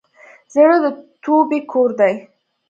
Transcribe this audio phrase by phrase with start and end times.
[0.53, 0.85] زړه د
[1.23, 2.13] توبې کور دی.